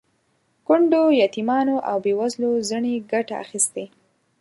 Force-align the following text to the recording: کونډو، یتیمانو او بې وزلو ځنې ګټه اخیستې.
کونډو، 0.67 1.03
یتیمانو 1.23 1.75
او 1.89 1.97
بې 2.03 2.13
وزلو 2.19 2.51
ځنې 2.69 2.93
ګټه 3.11 3.35
اخیستې. 3.43 3.85